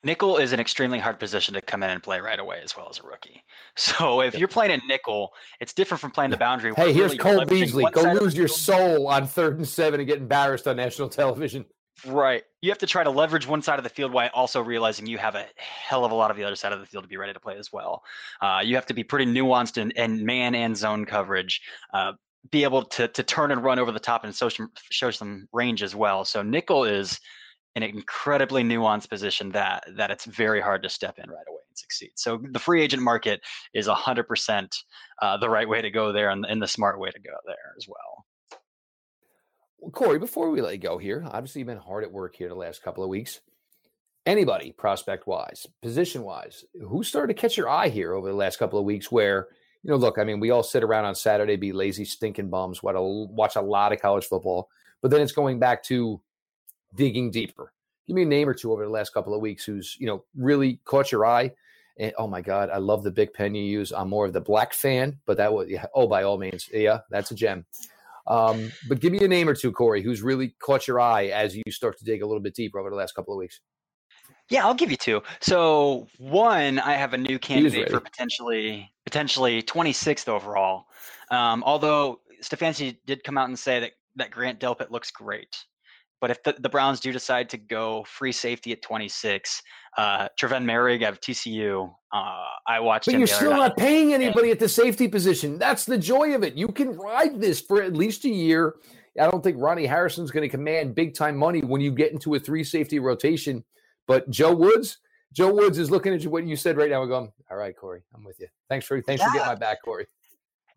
[0.04, 2.86] Nickel is an extremely hard position to come in and play right away as well
[2.88, 3.42] as a rookie.
[3.78, 6.72] So if you're playing a nickel, it's different from playing the boundary.
[6.74, 7.84] Hey, here's really Cole Beasley.
[7.92, 11.66] Go lose your soul on third and seven and get embarrassed on national television.
[12.06, 12.42] Right.
[12.60, 15.18] You have to try to leverage one side of the field while also realizing you
[15.18, 17.16] have a hell of a lot of the other side of the field to be
[17.16, 18.02] ready to play as well.
[18.40, 21.62] Uh, you have to be pretty nuanced in, in man and zone coverage,
[21.94, 22.12] uh,
[22.50, 25.48] be able to, to turn and run over the top and show some, show some
[25.52, 26.24] range as well.
[26.24, 27.18] So nickel is
[27.76, 31.78] an incredibly nuanced position that that it's very hard to step in right away and
[31.78, 32.10] succeed.
[32.16, 33.42] So the free agent market
[33.74, 34.68] is 100%
[35.20, 37.74] uh, the right way to go there and, and the smart way to go there
[37.76, 38.24] as well.
[39.78, 42.48] Well, Corey, before we let you go here, obviously you've been hard at work here
[42.48, 43.40] the last couple of weeks.
[44.24, 48.58] Anybody, prospect wise, position wise, who started to catch your eye here over the last
[48.58, 49.48] couple of weeks where,
[49.82, 52.82] you know, look, I mean, we all sit around on Saturday, be lazy, stinking bums,
[52.82, 54.68] watch a lot of college football,
[55.02, 56.20] but then it's going back to
[56.94, 57.72] digging deeper.
[58.06, 60.24] Give me a name or two over the last couple of weeks who's, you know,
[60.36, 61.52] really caught your eye.
[61.98, 63.90] And oh my God, I love the big pen you use.
[63.90, 66.68] I'm more of the black fan, but that was, yeah, oh, by all means.
[66.72, 67.64] Yeah, that's a gem.
[68.26, 71.56] Um, but give me a name or two, Corey, who's really caught your eye as
[71.56, 73.60] you start to dig a little bit deeper over the last couple of weeks.
[74.50, 75.22] Yeah, I'll give you two.
[75.40, 80.86] So one, I have a new candidate for potentially potentially 26th overall.
[81.30, 85.56] Um, although Stefanski did come out and say that that Grant Delpit looks great.
[86.20, 89.62] But if the, the Browns do decide to go free safety at 26,
[89.98, 93.06] uh, Trevon Moehrig of TCU, uh, I watched.
[93.06, 95.58] But you're still not paying anybody at the safety position.
[95.58, 96.54] That's the joy of it.
[96.54, 98.76] You can ride this for at least a year.
[99.20, 102.34] I don't think Ronnie Harrison's going to command big time money when you get into
[102.34, 103.62] a three safety rotation.
[104.06, 104.98] But Joe Woods,
[105.36, 107.76] Joe Woods is looking at you, what you said right now and going, "All right,
[107.76, 108.48] Corey, I'm with you.
[108.70, 109.28] Thanks for thanks yeah.
[109.28, 110.06] for getting my back, Corey."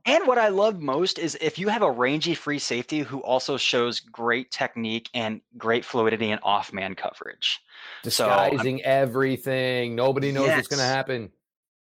[0.06, 3.58] And what I love most is if you have a rangy free safety who also
[3.58, 7.60] shows great technique and great fluidity and off man coverage.
[8.04, 9.96] Disguising so, everything.
[9.96, 10.58] Nobody knows yes.
[10.58, 11.32] what's going to happen.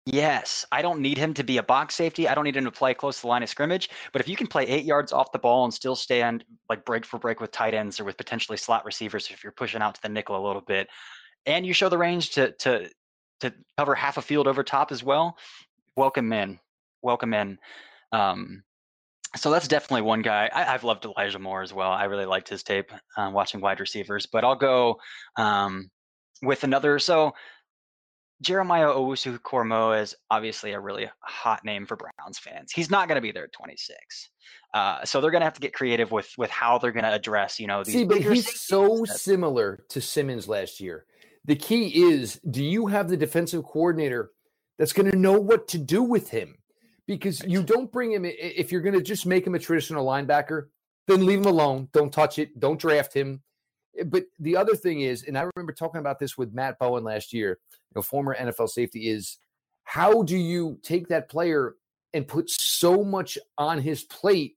[0.06, 2.28] Yes, I don't need him to be a box safety.
[2.28, 3.90] I don't need him to play close to the line of scrimmage.
[4.12, 7.04] But if you can play eight yards off the ball and still stand like break
[7.04, 10.02] for break with tight ends or with potentially slot receivers, if you're pushing out to
[10.02, 10.88] the nickel a little bit,
[11.46, 12.90] and you show the range to to
[13.40, 15.36] to cover half a field over top as well,
[15.96, 16.58] welcome in,
[17.02, 17.58] welcome in.
[18.12, 18.62] Um,
[19.36, 20.48] so that's definitely one guy.
[20.54, 21.90] I, have loved Elijah Moore as well.
[21.90, 24.26] I really liked his tape uh, watching wide receivers.
[24.26, 24.98] But I'll go
[25.36, 25.90] um,
[26.42, 26.98] with another.
[26.98, 27.32] So
[28.40, 32.72] Jeremiah Owusu Koramoah is obviously a really hot name for Browns fans.
[32.72, 34.30] He's not going to be there at 26.
[34.74, 37.12] Uh, so they're going to have to get creative with with how they're going to
[37.12, 41.06] address, you know, these See, but he's so similar to Simmons last year.
[41.46, 44.32] The key is do you have the defensive coordinator
[44.78, 46.58] that's going to know what to do with him?
[47.06, 50.66] Because you don't bring him if you're going to just make him a traditional linebacker,
[51.06, 51.88] then leave him alone.
[51.92, 52.58] Don't touch it.
[52.58, 53.42] Don't draft him.
[54.06, 57.32] But the other thing is, and I remember talking about this with Matt Bowen last
[57.32, 59.38] year, you know, former NFL safety, is
[59.84, 61.76] how do you take that player
[62.12, 64.56] and put so much on his plate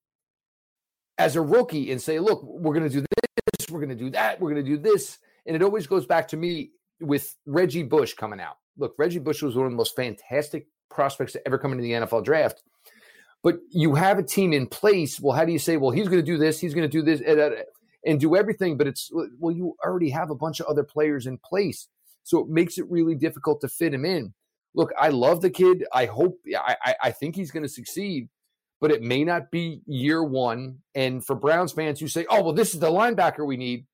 [1.20, 4.10] as a rookie and say, look, we're going to do this, we're going to do
[4.10, 5.20] that, we're going to do this.
[5.46, 8.58] And it always goes back to me with Reggie Bush coming out.
[8.78, 11.92] Look, Reggie Bush was one of the most fantastic prospects to ever come into the
[11.92, 12.64] NFL draft.
[13.44, 15.20] But you have a team in place.
[15.20, 17.02] Well, how do you say, well, he's going to do this, he's going to do
[17.02, 17.64] this, uh,
[18.06, 18.78] and do everything?
[18.78, 21.88] But it's, well, you already have a bunch of other players in place.
[22.24, 24.34] So it makes it really difficult to fit him in.
[24.76, 25.86] Look, I love the kid.
[25.94, 28.30] I hope, I, I think he's going to succeed,
[28.80, 30.80] but it may not be year one.
[30.94, 33.86] And for Browns fans who say, oh, well, this is the linebacker we need.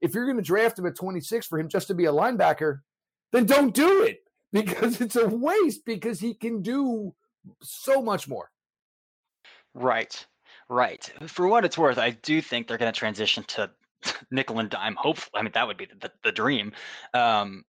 [0.00, 2.80] If you're going to draft him at 26 for him just to be a linebacker,
[3.32, 4.20] then don't do it
[4.52, 7.14] because it's a waste because he can do
[7.62, 8.50] so much more.
[9.74, 10.26] Right.
[10.68, 11.12] Right.
[11.26, 13.70] For what it's worth, I do think they're going to transition to
[14.30, 14.96] nickel and dime.
[14.96, 16.72] Hopefully, I mean that would be the, the dream.
[17.14, 17.64] Um,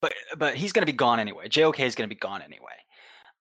[0.00, 1.48] but but he's going to be gone anyway.
[1.48, 2.76] JOK is going to be gone anyway.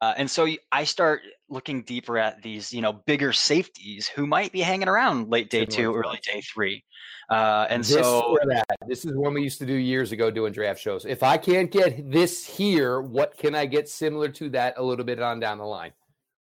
[0.01, 4.51] Uh, and so I start looking deeper at these, you know, bigger safeties who might
[4.51, 6.83] be hanging around late day two, early day three.
[7.29, 8.38] Uh, and this so
[8.88, 11.05] this is one we used to do years ago doing draft shows.
[11.05, 15.05] If I can't get this here, what can I get similar to that a little
[15.05, 15.91] bit on down the line?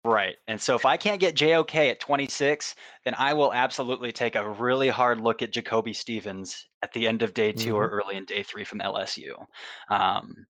[0.07, 0.37] Right.
[0.47, 4.49] And so if I can't get JOK at 26, then I will absolutely take a
[4.49, 7.77] really hard look at Jacoby Stevens at the end of day 2 mm-hmm.
[7.77, 9.35] or early in day three from LSU.
[9.91, 10.47] Um,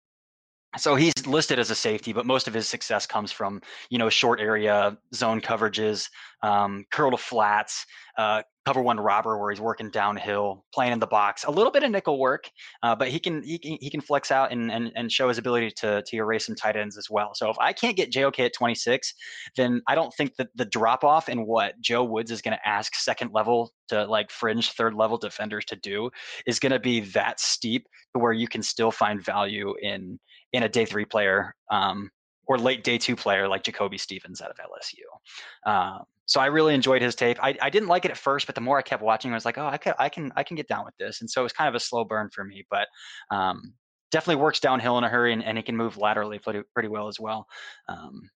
[0.76, 4.08] so he's listed as a safety, but most of his success comes from you know
[4.08, 6.08] short area zone coverages,
[6.42, 7.86] um, curl to flats,
[8.18, 11.84] uh, cover one robber where he's working downhill, playing in the box, a little bit
[11.84, 12.50] of nickel work,
[12.82, 15.38] uh, but he can he can he can flex out and, and and show his
[15.38, 17.30] ability to to erase some tight ends as well.
[17.34, 19.14] So if I can't get JOK at 26,
[19.56, 22.68] then I don't think that the drop off in what Joe Woods is going to
[22.68, 26.10] ask second level to like fringe third level defenders to do
[26.44, 30.18] is going to be that steep to where you can still find value in
[30.52, 32.10] in a day three player um,
[32.48, 35.70] or late day two player like Jacoby Stevens out of LSU.
[35.70, 37.38] Um, so I really enjoyed his tape.
[37.40, 39.44] I, I didn't like it at first, but the more I kept watching, I was
[39.44, 41.20] like, oh, I can I can I can get down with this.
[41.20, 42.88] And so it was kind of a slow burn for me, but
[43.30, 43.74] um,
[44.10, 47.06] definitely works downhill in a hurry, and, and he can move laterally pretty pretty well
[47.06, 47.46] as well.
[47.88, 48.28] Um,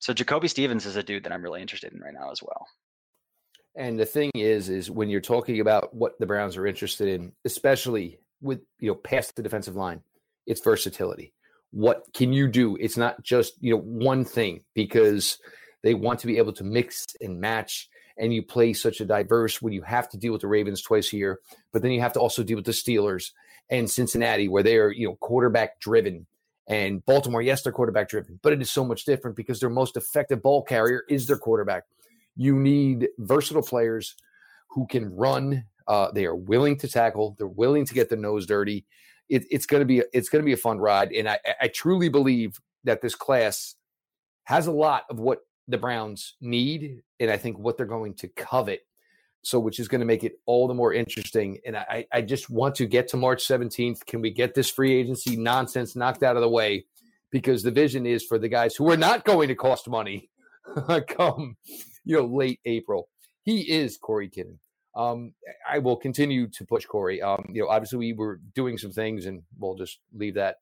[0.00, 2.66] so Jacoby Stevens is a dude that I'm really interested in right now as well.
[3.76, 7.32] And the thing is, is when you're talking about what the Browns are interested in,
[7.44, 10.02] especially with you know past the defensive line,
[10.46, 11.32] it's versatility.
[11.70, 12.76] What can you do?
[12.80, 15.38] It's not just you know one thing because
[15.82, 17.88] they want to be able to mix and match.
[18.18, 21.12] And you play such a diverse when you have to deal with the Ravens twice
[21.12, 21.40] a year,
[21.72, 23.30] but then you have to also deal with the Steelers
[23.70, 26.26] and Cincinnati, where they are you know quarterback driven.
[26.68, 29.96] And Baltimore, yes, they're quarterback driven, but it is so much different because their most
[29.96, 31.84] effective ball carrier is their quarterback.
[32.36, 34.14] You need versatile players
[34.70, 35.64] who can run.
[35.88, 37.34] Uh, they are willing to tackle.
[37.38, 38.84] They're willing to get their nose dirty.
[39.28, 41.68] It, it's going to be it's going to be a fun ride, and I, I
[41.68, 43.74] truly believe that this class
[44.44, 48.28] has a lot of what the Browns need, and I think what they're going to
[48.28, 48.80] covet.
[49.44, 51.58] So, which is going to make it all the more interesting.
[51.66, 54.06] And I, I just want to get to March 17th.
[54.06, 56.86] Can we get this free agency nonsense knocked out of the way?
[57.32, 60.30] Because the vision is for the guys who are not going to cost money
[61.08, 61.56] come,
[62.04, 63.08] you know, late April.
[63.42, 64.58] He is Corey Kinnan.
[64.94, 65.32] Um,
[65.68, 67.20] I will continue to push Corey.
[67.22, 70.56] Um, you know, obviously we were doing some things, and we'll just leave that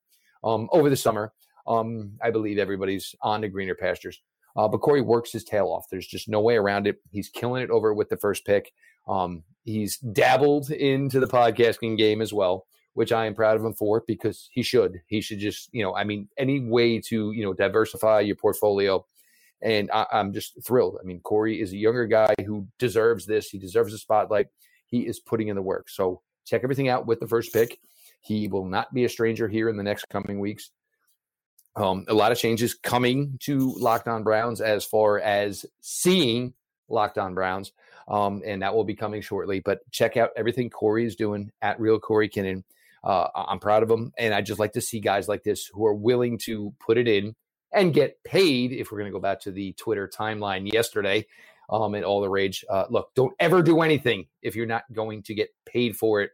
[0.44, 1.32] um, over the summer.
[1.66, 4.20] Um, I believe everybody's on the greener pastures.
[4.56, 5.86] Uh, but Corey works his tail off.
[5.90, 6.96] There's just no way around it.
[7.10, 8.72] He's killing it over with the first pick.
[9.08, 13.74] Um, he's dabbled into the podcasting game as well, which I am proud of him
[13.74, 15.00] for because he should.
[15.06, 19.04] He should just, you know, I mean, any way to, you know, diversify your portfolio.
[19.62, 20.98] And I, I'm just thrilled.
[21.00, 23.50] I mean, Corey is a younger guy who deserves this.
[23.50, 24.46] He deserves a spotlight.
[24.86, 25.88] He is putting in the work.
[25.88, 27.78] So check everything out with the first pick.
[28.22, 30.70] He will not be a stranger here in the next coming weeks.
[31.80, 36.52] Um, a lot of changes coming to Locked On Browns as far as seeing
[36.88, 37.72] Locked On Browns,
[38.06, 39.60] um, and that will be coming shortly.
[39.60, 42.64] But check out everything Corey is doing at Real Corey Kinnan.
[43.02, 45.86] Uh, I'm proud of him, and I just like to see guys like this who
[45.86, 47.34] are willing to put it in
[47.72, 48.72] and get paid.
[48.72, 51.26] If we're going to go back to the Twitter timeline yesterday,
[51.70, 52.64] um, and all the rage.
[52.68, 56.32] Uh, look, don't ever do anything if you're not going to get paid for it.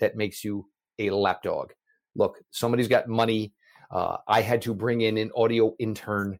[0.00, 0.66] That makes you
[0.98, 1.72] a lapdog.
[2.16, 3.52] look, somebody's got money.
[3.90, 6.38] Uh, I had to bring in an audio intern.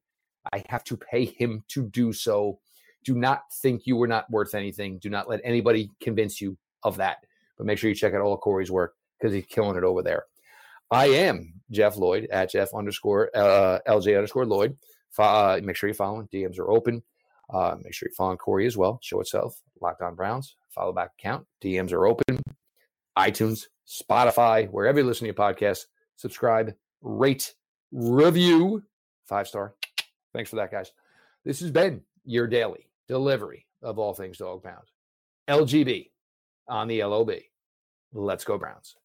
[0.52, 2.58] I have to pay him to do so.
[3.04, 4.98] Do not think you were not worth anything.
[4.98, 7.18] Do not let anybody convince you of that.
[7.56, 10.02] But make sure you check out all of Corey's work because he's killing it over
[10.02, 10.24] there.
[10.90, 14.76] I am Jeff Lloyd at Jeff underscore uh, LJ underscore Lloyd.
[15.18, 16.26] Uh, make sure you follow.
[16.32, 17.02] DMs are open.
[17.52, 18.98] Uh, make sure you follow Corey as well.
[19.02, 19.60] Show itself.
[19.80, 20.56] Locked on Browns.
[20.70, 21.46] Follow back account.
[21.62, 22.40] DMs are open.
[23.18, 25.86] iTunes, Spotify, wherever you listen to your podcast.
[26.16, 27.54] Subscribe, rate,
[27.92, 28.82] review.
[29.26, 29.74] Five star.
[30.32, 30.92] Thanks for that, guys.
[31.44, 34.84] This has been your daily delivery of all things dog pound.
[35.48, 36.10] LGB
[36.68, 37.32] on the LOB.
[38.12, 38.96] Let's go, Browns.